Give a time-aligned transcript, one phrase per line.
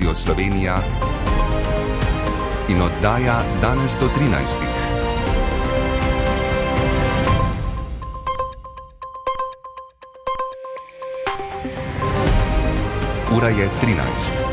[0.00, 0.78] Radio Slovenija
[2.68, 4.58] in oddaja danes do 13.
[13.36, 14.49] Ura je 13.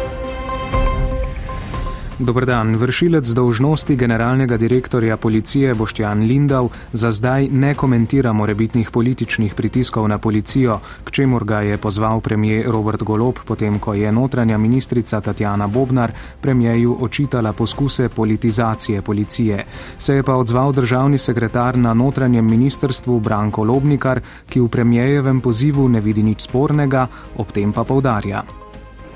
[2.20, 2.74] Dobrodan.
[2.76, 10.18] Vršilec dolžnosti generalnega direktorja policije Boštjan Lindav za zdaj ne komentira morebitnih političnih pritiskov na
[10.18, 15.68] policijo, k čemur ga je pozval premijer Robert Golob, potem ko je notranja ministrica Tatjana
[15.68, 16.12] Bobnar
[16.42, 19.66] premijeju očitala poskuse politizacije policije.
[19.98, 25.90] Se je pa odzval državni sekretar na notranjem ministrstvu Branko Lobnikar, ki v premijejevem pozivu
[25.90, 28.67] ne vidi nič spornega, ob tem pa povdarja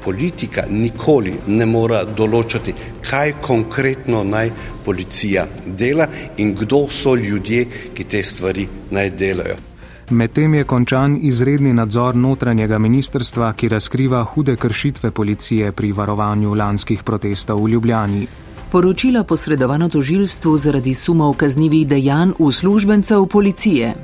[0.04, 2.74] politika nikoli ne mora določati,
[3.10, 4.52] kaj konkretno naj
[4.86, 9.58] policija dela in kdo so ljudje, ki te stvari naj delajo.
[10.12, 17.04] Medtem je končan izredni nadzor notranjega ministrstva, ki razkriva hude kršitve policije pri varovanju lanskih
[17.04, 18.28] protestov v Ljubljani.
[18.72, 23.96] Poročilo posredovano tožilstvu zaradi sumov kaznjivih dejanj uslužbencev policije.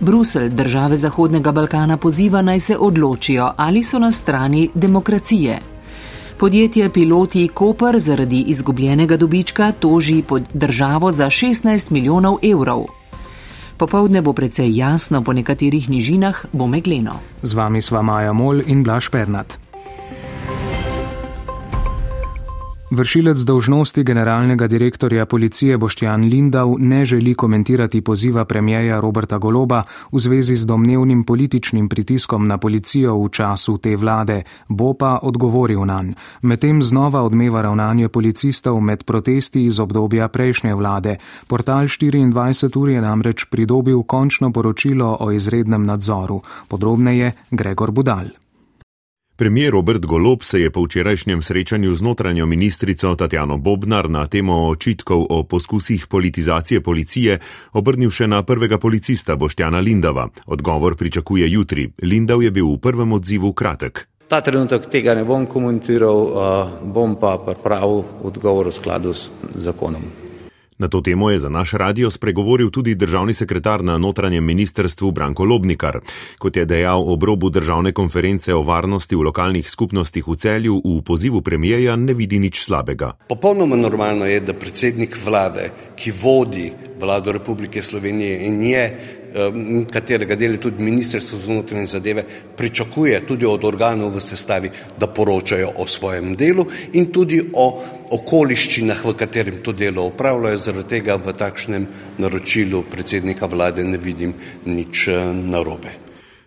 [0.00, 5.60] Brusel države Zahodnega Balkana poziva naj se odločijo, ali so na strani demokracije.
[6.38, 12.84] Podjetje Piloti Koper zaradi izgubljenega dobička toži pod državo za 16 milijonov evrov.
[13.76, 17.20] Popovdne bo precej jasno, po nekaterih nižinah bo megleno.
[17.42, 19.65] Z vami sva Maja Mol in Blaž Pernat.
[22.90, 30.18] Vršilec dolžnosti generalnega direktorja policije Boštjan Lindav ne želi komentirati poziva premijeja Roberta Goloba v
[30.18, 36.02] zvezi z domnevnim političnim pritiskom na policijo v času te vlade, bo pa odgovoril na
[36.02, 36.14] nj.
[36.42, 41.16] Medtem znova odmeva ravnanje policistov med protesti iz obdobja prejšnje vlade.
[41.46, 46.40] Portal 24 ur je namreč pridobil končno poročilo o izrednem nadzoru.
[46.68, 48.45] Podrobneje Gregor Budal.
[49.38, 54.68] Premijer Robert Golob se je po včerajšnjem srečanju z notranjo ministrico Tatjano Bobnar na temo
[54.68, 57.38] očitkov o poskusih politizacije policije
[57.72, 60.28] obrnil še na prvega policista Boštjana Lindava.
[60.46, 61.90] Odgovor pričakuje jutri.
[62.02, 64.08] Lindav je bil v prvem odzivu kratek.
[64.28, 66.32] Ta trenutek tega ne bom komentiral,
[66.82, 70.25] bom pa pripravil odgovor v skladu z zakonom.
[70.78, 75.44] Na to temo je za naš radio spregovoril tudi državni sekretar na notranjem ministrstvu Branko
[75.44, 76.00] Lobnikar.
[76.38, 81.00] Kot je dejal ob robu državne konference o varnosti v lokalnih skupnostih v celju, v
[81.02, 83.12] pozivu premijeja ne vidi nič slabega.
[83.28, 88.84] Popolnoma normalno je, da predsednik vlade, ki vodi vlado Republike Slovenije in je
[89.92, 92.24] katerega del je tudi Ministrstvo za notranje zadeve,
[92.56, 97.66] pričakuje tudi od organov v sestavi, da poročajo o svojem delu in tudi o
[98.10, 100.58] okoliščinah, v katerem to delo upravljajo.
[100.58, 101.86] Zaradi tega v takšnem
[102.18, 106.05] naročilu predsednika vlade ne vidim nič eh, narobe.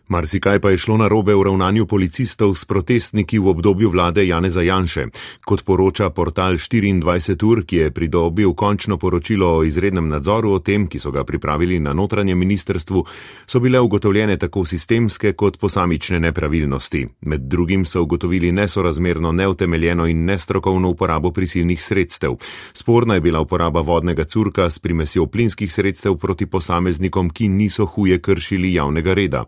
[0.10, 4.62] Marsikaj pa je šlo na robe v ravnanju policistov s protestniki v obdobju vlade Janeza
[4.62, 5.04] Janše.
[5.46, 10.88] Kot poroča portal 24 ur, ki je pridobil končno poročilo o izrednem nadzoru o tem,
[10.88, 13.04] ki so ga pripravili na notranjem ministrstvu,
[13.46, 17.06] so bile ugotovljene tako sistemske kot posamične nepravilnosti.
[17.22, 22.34] Med drugim so ugotovili nesorazmerno, neutemeljeno in nestrokovno uporabo prisilnih sredstev.
[22.74, 28.20] Sporna je bila uporaba vodnega curka s primesjo plinskih sredstev proti posameznikom, ki niso huje
[28.20, 29.46] kršili javnega reda.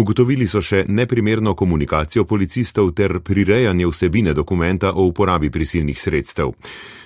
[0.00, 6.54] Ugotovili so še neprimerno komunikacijo policistov ter prirejanje vsebine dokumenta o uporabi prisilnih sredstev.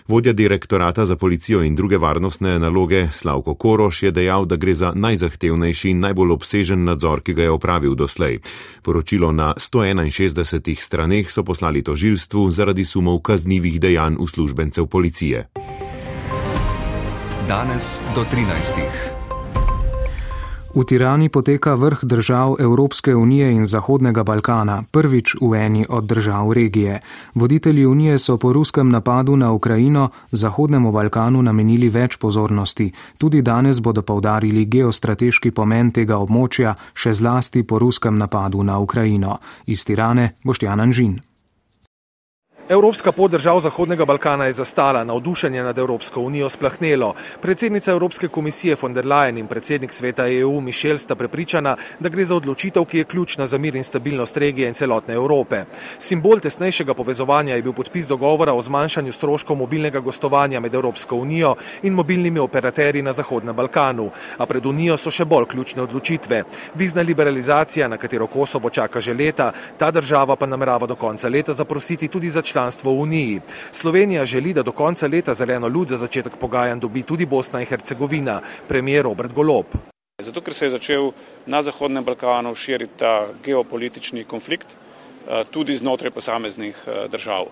[0.07, 4.93] Vodja direktorata za policijo in druge varnostne naloge Slavko Koroš je dejal, da gre za
[4.95, 8.39] najzahtevnejši in najbolj obsežen nadzor, ki ga je opravil doslej.
[8.83, 15.49] Poročilo na 161 straneh so poslali tožilstvu zaradi sumov kaznjivih dejanj uslužbencev policije.
[17.49, 19.14] Danes do 13.
[20.75, 26.53] V Tirani poteka vrh držav Evropske unije in Zahodnega Balkana, prvič v eni od držav
[26.53, 27.01] regije.
[27.35, 32.93] Voditelji unije so po ruskem napadu na Ukrajino Zahodnemu Balkanu namenili več pozornosti.
[33.19, 39.39] Tudi danes bodo povdarili geostrateški pomen tega območja, še zlasti po ruskem napadu na Ukrajino.
[39.67, 41.34] Iz Tirane Boštjan Anžin.
[42.75, 47.15] Evropska pot držav Zahodnega Balkana je zastala, navdušenje nad Evropsko unijo splahnelo.
[47.41, 52.25] Predsednica Evropske komisije von der Leyen in predsednik sveta EU Mišel sta prepričana, da gre
[52.25, 55.65] za odločitev, ki je ključna za mir in stabilnost regije in celotne Evrope.
[55.99, 61.55] Simbol tesnejšega povezovanja je bil podpis dogovora o zmanjšanju stroškov mobilnega gostovanja med Evropsko unijo
[61.83, 64.11] in mobilnimi operaterji na Zahodnem Balkanu.
[64.39, 66.43] A pred unijo so še bolj ključne odločitve.
[66.75, 71.55] Vizna liberalizacija, na katero Kosovo čaka že leta, ta država pa namerava do konca leta
[71.55, 73.41] zaprositi tudi za članstvo v Uniji.
[73.73, 77.67] Slovenija želi, da do konca leta zeleno luč za začetek pogajanj dobi tudi Bosna in
[77.67, 79.67] Hercegovina, premijer Robert Golob.
[80.23, 81.11] Zato, ker se je začel
[81.47, 87.47] na Zahodnem Balkanu širiti ta geopolitični konflikt, eh, tudi znotraj posameznih eh, držav.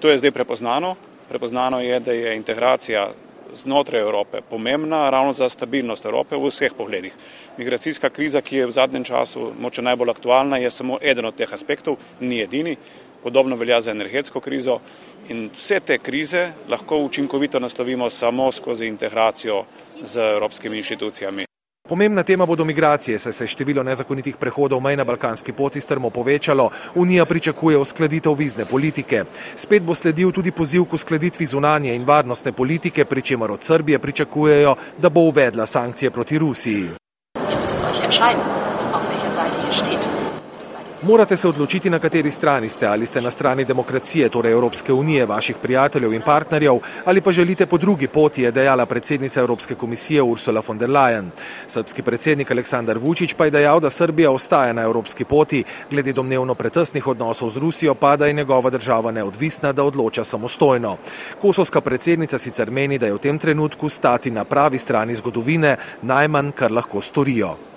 [0.00, 0.94] To je zdaj prepoznano.
[1.28, 3.10] Prepoznano je, da je integracija
[3.54, 7.12] znotraj Evrope pomembna ravno za stabilnost Evrope v vseh pogledih.
[7.58, 11.52] Migracijska kriza, ki je v zadnjem času moče najbolj aktualna, je samo eden od teh
[11.52, 12.76] aspektov, ni edini.
[13.22, 14.80] Podobno velja za energetsko krizo
[15.28, 19.64] in vse te krize lahko učinkovito naslovimo samo skozi integracijo
[20.06, 21.44] z evropskimi inštitucijami.
[21.88, 26.10] Pomembna tema bodo migracije, saj se je število nezakonitih prehodov mej na balkanski poti strmo
[26.10, 26.70] povečalo.
[26.94, 29.24] Unija pričakuje uskladitev vizne politike.
[29.56, 33.98] Spet bo sledil tudi poziv k uskladitvi zunanje in varnostne politike, pri čemer od Srbije
[33.98, 36.88] pričakujejo, da bo uvedla sankcije proti Rusiji.
[41.02, 42.86] Morate se odločiti, na kateri strani ste.
[42.86, 47.66] Ali ste na strani demokracije, torej Evropske unije, vaših prijateljev in partnerjev, ali pa želite
[47.66, 51.30] po drugi poti, je dejala predsednica Evropske komisije Ursula von der Leyen.
[51.66, 56.54] Srpski predsednik Aleksandar Vučić pa je dejal, da Srbija ostaja na evropski poti, glede domnevno
[56.54, 60.96] pretesnih odnosov z Rusijo pa da je njegova država neodvisna, da odloča samostojno.
[61.40, 66.52] Kosovska predsednica sicer meni, da je v tem trenutku stati na pravi strani zgodovine najmanj,
[66.52, 67.71] kar lahko storijo.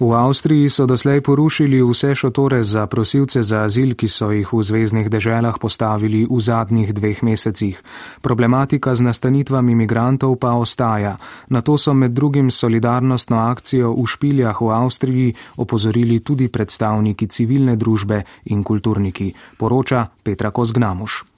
[0.00, 4.62] V Avstriji so doslej porušili vse šotore za prosilce za azil, ki so jih v
[4.62, 7.82] zvezdnih deželah postavili v zadnjih dveh mesecih.
[8.22, 11.16] Problematika z nastanitvami imigrantov pa ostaja.
[11.48, 17.76] Na to so med drugim solidarnostno akcijo v špiljah v Avstriji opozorili tudi predstavniki civilne
[17.76, 21.31] družbe in kulturniki, poroča Petra Kozgnamuš.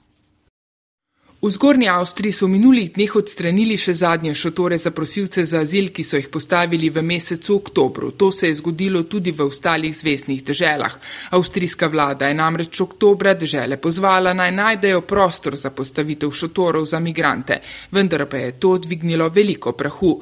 [1.45, 5.91] V Zgornji Avstriji so v minulih dneh odstranili še zadnje šotore za prosilce za azil,
[5.93, 8.09] ki so jih postavili v mesecu oktobru.
[8.17, 10.95] To se je zgodilo tudi v ostalih zvezdnih deželah.
[11.37, 17.59] Avstrijska vlada je namreč oktobra dežele pozvala naj najdejo prostor za postavitev šotorov za migrante,
[17.91, 20.15] vendar pa je to dvignilo veliko prahu.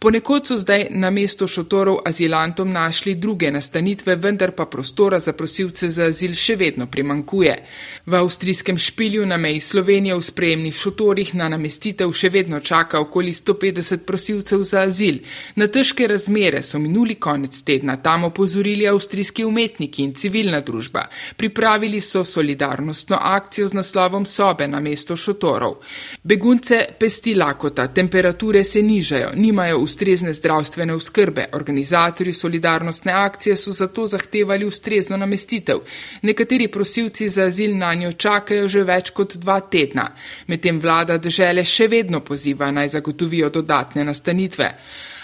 [0.00, 5.92] Ponekod so zdaj na mesto šotorov azilantom našli druge nastanitve, vendar pa prostora za prosilce
[5.92, 7.60] za azil še vedno primankuje.
[8.06, 13.00] V avstrijskem špilju na meji Slovenije v sprejemni varnih šotorih na namestitev še vedno čaka
[13.00, 15.18] okoli 150 prosilcev za azil.
[15.56, 21.08] Na težke razmere so minuli konec tedna tam opozorili avstrijski umetniki in civilna družba.
[21.36, 25.80] Pripravili so solidarnostno akcijo z naslovom sobe na mesto šotorov.
[26.22, 31.48] Begunce pesti lakota, temperature se nižajo, nimajo ustrezne zdravstvene oskrbe.
[31.52, 35.80] Organizatori solidarnostne akcije so zato zahtevali ustrezno namestitev.
[36.22, 40.10] Nekateri prosilci za azil na njo čakajo že več kot dva tedna.
[40.46, 44.74] Med medtem vlada države še vedno poziva naj zagotovijo dodatne nastanitve.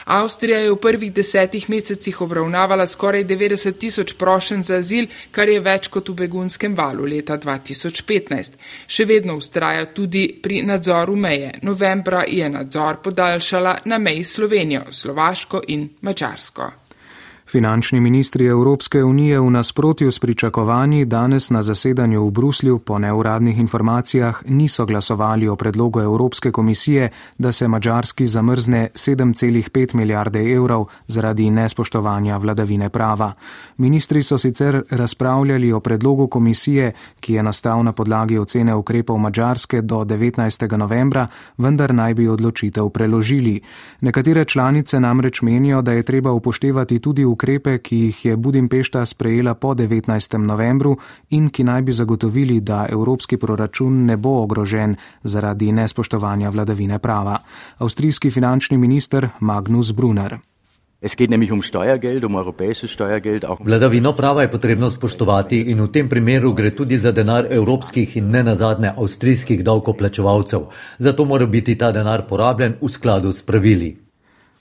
[0.06, 5.60] Avstrija je v prvih desetih mesecih obravnavala skoraj 90 tisoč prošen za azil, kar je
[5.60, 8.54] več kot v begunskem valu leta 2015.
[8.86, 11.58] Še vedno ustraja tudi pri nadzoru meje.
[11.62, 16.85] Novembra je nadzor podaljšala na meji Slovenijo, Slovaško in Mačarsko.
[17.48, 23.58] Finančni ministri Evropske unije v nasprotju s pričakovanji danes na zasedanju v Bruslju po neuradnih
[23.58, 31.50] informacijah niso glasovali o predlogu Evropske komisije, da se Mačarski zamrzne 7,5 milijarde evrov zaradi
[31.50, 33.32] nespoštovanja vladavine prava.
[33.76, 39.82] Ministri so sicer razpravljali o predlogu komisije, ki je nastal na podlagi ocene ukrepov Mačarske
[39.82, 40.76] do 19.
[40.76, 41.26] novembra,
[41.58, 43.60] vendar naj bi odločitev preložili.
[44.00, 49.54] Nekatere članice namreč menijo, da je treba upoštevati tudi ukrepe, ki jih je Budimpešta sprejela
[49.54, 50.40] po 19.
[50.40, 50.96] novembru
[51.30, 57.38] in ki naj bi zagotovili, da evropski proračun ne bo ogrožen zaradi nespoštovanja vladavine prava.
[57.78, 60.38] Avstrijski finančni minister Magnus Brunner.
[61.02, 62.38] Um
[63.60, 68.30] Vladavino prava je potrebno spoštovati in v tem primeru gre tudi za denar evropskih in
[68.30, 70.60] ne nazadnje avstrijskih davkoplačevalcev.
[70.98, 74.05] Zato mora biti ta denar porabljen v skladu s pravili.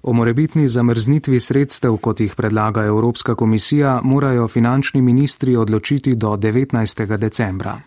[0.08, 7.18] O morebitni zamrznitvi sredstev, kot jih predlaga Evropska komisija, morajo finančni ministri odločiti do 19.
[7.18, 7.80] decembra.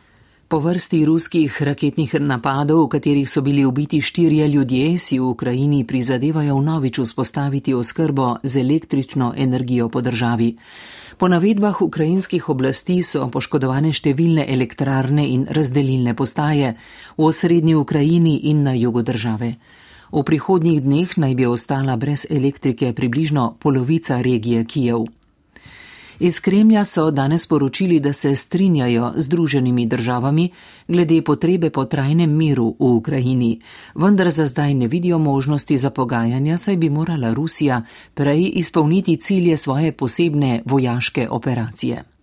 [0.49, 5.85] Po vrsti ruskih raketnih napadov, v katerih so bili ubiti štirje ljudje, si v Ukrajini
[5.87, 10.57] prizadevajo vnovič vzpostaviti oskrbo z električno energijo po državi.
[11.19, 16.75] Po navedbah ukrajinskih oblasti so poškodovane številne elektrarne in razdelilne postaje
[17.17, 19.55] v osrednji Ukrajini in na jugu države.
[20.13, 25.05] V prihodnjih dneh naj bi ostala brez elektrike približno polovica regije Kijev.
[26.21, 30.51] Iz Kremlja so danes poročili, da se strinjajo z Združenimi državami
[30.89, 33.61] glede potrebe po trajnem miru v Ukrajini,
[33.95, 37.83] vendar za zdaj ne vidijo možnosti za pogajanja, saj bi morala Rusija
[38.15, 42.18] prej izpolniti cilje svoje posebne vojaške operacije.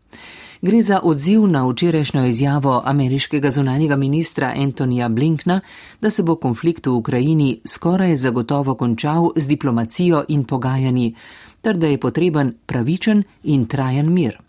[0.65, 5.61] Gre za odziv na včerajšnjo izjavo ameriškega zunanjega ministra Antonija Blinkna,
[6.01, 11.15] da se bo konflikt v Ukrajini skoraj zagotovo končal z diplomacijo in pogajanji,
[11.61, 14.39] ter da je potreben pravičen in trajen mir.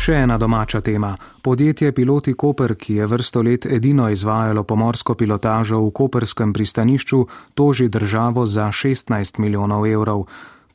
[0.00, 1.14] Še ena domača tema.
[1.42, 7.88] Podjetje Piloti Koper, ki je vrsto let edino izvajalo pomorsko pilotažo v koperskem pristanišču, toži
[7.88, 10.26] državo za 16 milijonov evrov.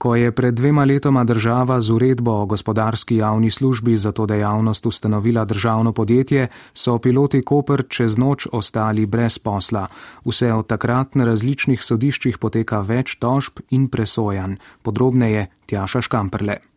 [0.03, 4.85] Ko je pred dvema letoma država z uredbo o gospodarski javni službi za to dejavnost
[4.85, 9.87] ustanovila državno podjetje, so piloti Koper čez noč ostali brez posla.
[10.25, 14.59] Vse od takrat na različnih sodiščih poteka več tožb in presojanj.
[14.81, 16.72] Podrobneje Tjaša Škamprle.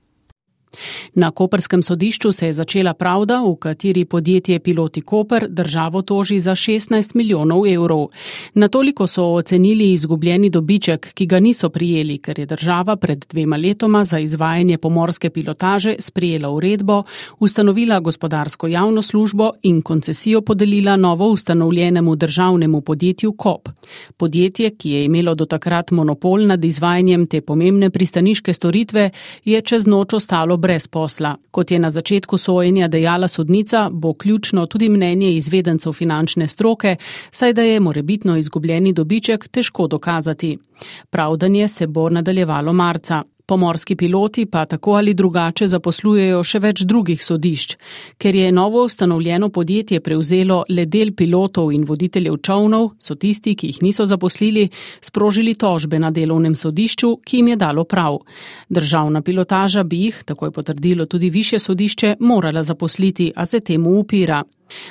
[1.14, 6.50] Na Koperskem sodišču se je začela pravda, v kateri podjetje Piloti Koper državo toži za
[6.50, 8.08] 16 milijonov evrov.
[8.54, 13.56] Na toliko so ocenili izgubljeni dobiček, ki ga niso prijeli, ker je država pred dvema
[13.56, 17.02] letoma za izvajanje pomorske pilotaže sprijela uredbo,
[17.38, 23.68] ustanovila gospodarsko javno službo in koncesijo podelila novo ustanovljenemu državnemu podjetju KOP.
[24.16, 29.10] Podjetje, ki je imelo do takrat monopol nad izvajanjem te pomembne pristaniške storitve,
[29.44, 31.36] je čez noč ostalo brez posla.
[31.50, 36.96] Kot je na začetku sojenja dejala sodnica, bo ključno tudi mnenje izvedencev finančne stroke,
[37.30, 40.58] saj da je morebitno izgubljeni dobiček težko dokazati.
[41.10, 43.22] Pravdanje se bo nadaljevalo marca.
[43.46, 47.76] Pomorski piloti pa tako ali drugače zaposlujejo še več drugih sodišč.
[48.18, 53.70] Ker je novo ustanovljeno podjetje prevzelo le del pilotov in voditeljev čovnov, so tisti, ki
[53.70, 54.66] jih niso zaposlili,
[55.00, 58.18] sprožili tožbe na delovnem sodišču, ki jim je dalo prav.
[58.68, 63.98] Državna pilotaža bi jih, tako je potrdilo tudi više sodišče, morala zaposliti, a se temu
[64.00, 64.42] upira.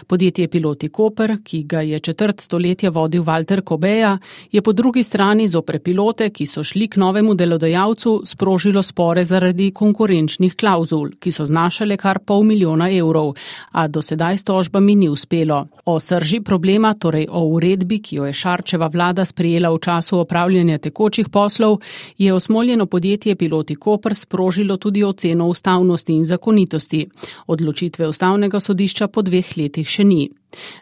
[0.08, 4.17] Podjetje Piloti Koper, ki ga je četrt stoletja vodil Walter Kobeja,
[4.51, 9.72] je po drugi strani zopre pilote, ki so šli k novemu delodajalcu, sprožilo spore zaradi
[9.72, 13.34] konkurenčnih klauzul, ki so znašale kar pol milijona evrov,
[13.72, 15.65] a do sedaj s tožbami ni uspelo.
[15.86, 20.77] O srži problema, torej o uredbi, ki jo je Šarčeva vlada sprijela v času opravljanja
[20.77, 21.79] tekočih poslov,
[22.17, 27.05] je osmoljeno podjetje Piloti Koper sprožilo tudi oceno ustavnosti in zakonitosti.
[27.48, 30.24] Odločitve ustavnega sodišča po dveh letih letih še ni.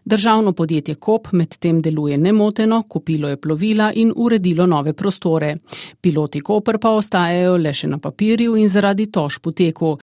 [0.05, 5.55] Državno podjetje KOP medtem deluje nemoteno, kupilo je plovila in uredilo nove prostore.
[6.01, 9.97] Piloti Koper pa ostajajo le še na papirju in zaradi tožb v teku.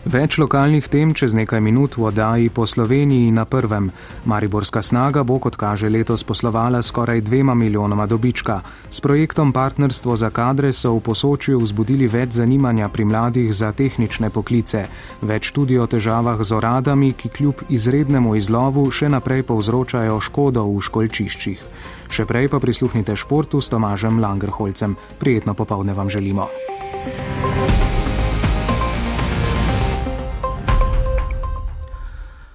[0.00, 3.90] Več lokalnih tem čez nekaj minut v oddaji po Sloveniji na prvem.
[4.24, 8.64] Mariborska snaga bo, kot kaže, letos poslovala skoraj dvema milijonoma dobička.
[8.88, 14.32] S projektom Partnerstvo za kadre so v posočju vzbudili več zanimanja pri mladih za tehnične
[14.32, 14.88] poklice,
[15.20, 20.80] več tudi o težavah z oradami, ki kljub izrednemu izlovu še naprej povzročajo škodo v
[20.80, 21.60] školčiščih.
[22.08, 24.96] Še prej pa prisluhnite športu s Tomažem Langerholcem.
[25.20, 26.48] Prijetno popovdne vam želimo.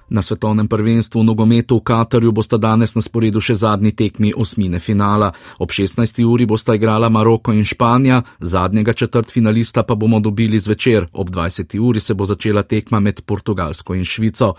[0.06, 4.78] Na svetovnem prvenstvu v nogometu v Katarju bosta danes na sporedu še zadnji tekmi osmine
[4.78, 5.32] finala.
[5.58, 6.22] Ob 16.
[6.22, 11.08] uri bosta igrala Maroko in Španija, zadnjega četrt finalista pa bomo dobili zvečer.
[11.12, 11.74] Ob 20.
[11.82, 14.52] uri se bo začela tekma med Portugalsko in Švico.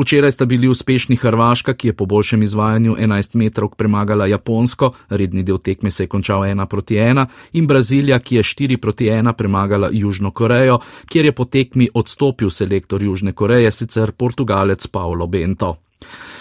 [0.00, 5.44] Včeraj sta bili uspešni Hrvaška, ki je po boljšem izvajanju 11 metrov premagala Japonsko, redni
[5.44, 9.32] del tekme se je končal 1 proti 1, in Brazilija, ki je 4 proti 1
[9.36, 10.80] premagala Južno Korejo,
[11.12, 14.93] kjer je po tekmi odstopil selektor Južne Koreje, sicer Portugalec.
[14.94, 15.74] Paolo Bento.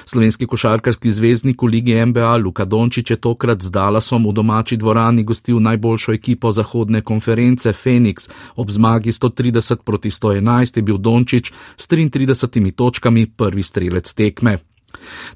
[0.05, 5.23] Slovenski košarkarski zvezdnik v Ligi NBA Luka Dončić je tokrat z Dallasom v domači dvorani
[5.23, 8.29] gostil najboljšo ekipo zahodne konference Phoenix.
[8.55, 14.57] Ob zmagi 130 proti 111 je bil Dončić s 33 točkami prvi strelec tekme.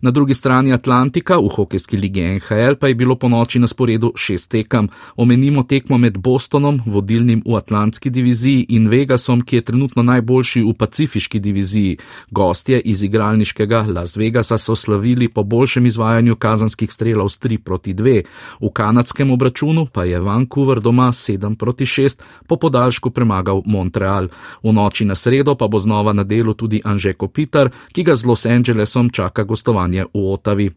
[0.02, 4.12] Na drugi strani Atlantika, v hokejski ligi NHL, pa je bilo po noči na sporedu
[4.16, 4.90] šest tekem.
[5.16, 10.74] Omenimo tekmo med Bostonom, vodilnim v Atlantski diviziji, in Vegasom, ki je trenutno najboljši v
[10.74, 11.98] Pacifiški diviziji.
[12.32, 17.94] Gostje iz igralniškega Las Vegasa so slavili po boljšem izvajanju kazanskih strelov s 3 proti
[17.94, 18.22] 2.
[18.62, 24.28] V kanadskem obračunu pa je Vancouver doma 7 proti 6 po podaljšku premagal Montreal.
[24.64, 28.26] V noči na sredo pa bo znova na delu tudi Anžeko Peter, ki ga z
[28.26, 30.70] Los Angelesom čaka gostovanje v Otavi.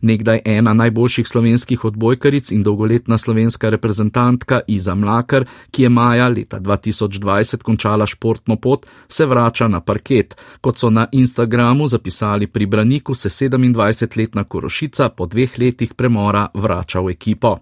[0.00, 6.60] Nekdaj ena najboljših slovenskih odbojkaric in dolgoletna slovenska reprezentantka Iza Mlakar, ki je maja leta
[6.60, 10.36] 2020 končala športno pot, se vrača na parket.
[10.60, 17.00] Kot so na Instagramu zapisali pri Braniku, se 27-letna Korošica po dveh letih premora vrača
[17.00, 17.58] v ekipo.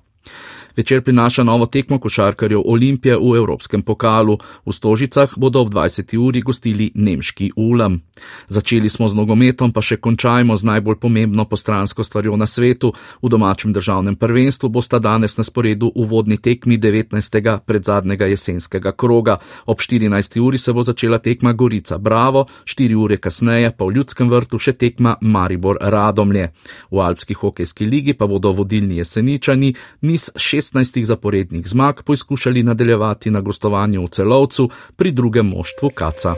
[0.76, 4.38] Večer prinaša novo tekmo košarkarjev Olimpije v Evropskem pokalu.
[4.66, 6.18] V Stožicah bodo ob 20.
[6.18, 8.00] uri gostili nemški Ulam.
[8.48, 12.92] Začeli smo z nogometom, pa še končajmo z najbolj pomembno postransko stvarjo na svetu.
[13.22, 17.58] V domačem državnem prvenstvu bosta danes na sporedu uvodni tekmi 19.
[17.66, 19.38] predzadnjega jesenskega kroga.
[19.66, 20.40] Ob 14.
[20.40, 24.72] uri se bo začela tekma Gorica Bravo, 4 ure kasneje pa v ljudskem vrtu še
[24.72, 26.52] tekma Maribor Radomlje.
[26.90, 29.74] V Alpski hokejski ligi pa bodo vodilni jeseničani
[30.10, 36.34] niz 6 16 zaporednih zmag poizkušali nadaljevati na gostovanju v celovcu pri drugem moštvu Kaca.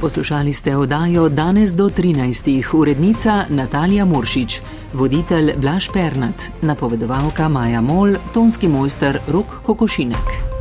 [0.00, 2.76] Poslušali ste oddajo danes do 13.
[2.76, 4.60] urednica Natalija Moršič,
[4.92, 10.53] voditelj Blaž Pernat, napovedovalka Maja Mol, tonski mojster Rok Kokošinek.